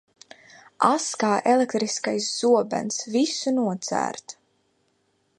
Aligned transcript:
Ass 0.87 1.09
kā 1.23 1.33
elektriskais 1.51 2.29
zobens, 2.43 2.97
visu 3.17 3.53
nocērt. 3.59 4.35